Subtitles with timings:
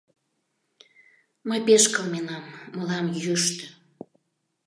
[1.47, 3.65] Мый пеш кылменам, мылам йӱштӧ.